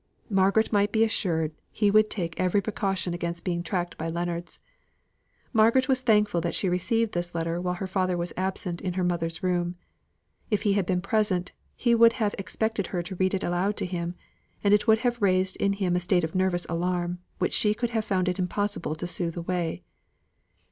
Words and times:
Margaret 0.31 0.73
might 0.73 0.91
be 0.91 1.03
assured 1.03 1.51
he 1.71 1.91
would 1.91 2.09
take 2.09 2.39
every 2.39 2.59
precaution 2.59 3.13
against 3.13 3.43
being 3.43 3.61
tracked 3.61 3.99
by 3.99 4.09
Leonards. 4.09 4.59
Margaret 5.53 5.87
was 5.87 6.01
thankful 6.01 6.41
that 6.41 6.55
she 6.55 6.67
received 6.67 7.11
this 7.11 7.35
letter 7.35 7.61
while 7.61 7.75
her 7.75 7.85
father 7.85 8.17
was 8.17 8.33
absent 8.35 8.81
in 8.81 8.93
her 8.93 9.03
mother's 9.03 9.43
room. 9.43 9.75
If 10.49 10.63
he 10.63 10.73
had 10.73 10.87
been 10.87 11.01
present, 11.01 11.51
he 11.75 11.93
would 11.93 12.13
have 12.13 12.33
expected 12.39 12.87
her 12.87 13.03
to 13.03 13.15
read 13.17 13.35
it 13.35 13.43
aloud 13.43 13.77
to 13.77 13.85
him, 13.85 14.15
and 14.63 14.73
it 14.73 14.87
would 14.87 15.01
have 15.05 15.21
raised 15.21 15.55
in 15.57 15.73
him 15.73 15.95
a 15.95 15.99
state 15.99 16.23
of 16.23 16.33
nervous 16.33 16.65
alarm 16.67 17.19
which 17.37 17.53
she 17.53 17.75
would 17.79 17.91
have 17.91 18.03
found 18.03 18.27
it 18.27 18.39
impossible 18.39 18.95
to 18.95 19.05
soothe 19.05 19.37
away. 19.37 19.83